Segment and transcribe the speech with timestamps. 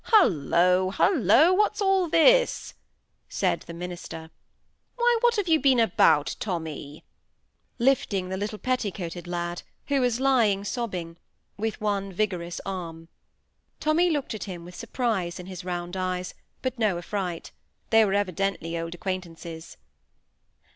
[0.05, 0.89] "Hollo!
[0.89, 1.53] Hollo!
[1.53, 2.73] What's all this?"
[3.29, 4.31] said the minister.
[4.95, 7.03] "Why, what have you been about, Tommy,"
[7.77, 11.17] lifting the little petticoated lad, who was lying sobbing,
[11.55, 13.09] with one vigorous arm.
[13.79, 16.33] Tommy looked at him with surprise in his round eyes,
[16.63, 19.77] but no affright—they were evidently old acquaintances.